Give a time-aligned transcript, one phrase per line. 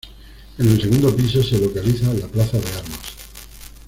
[0.57, 2.99] En el segundo piso, se localiza la Plaza de Armas.